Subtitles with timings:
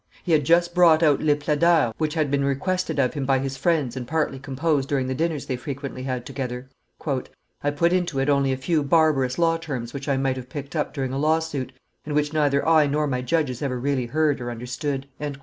[0.23, 3.55] He had just brought out Les Plaideurs, which had been requested of him by his
[3.55, 6.67] friends and partly composed during the dinners they frequently had together.
[7.61, 10.75] "I put into it only a few barbarous law terms which I might have picked
[10.75, 11.71] up during a lawsuit
[12.03, 15.05] and which neither I nor my judges ever really heard or understood."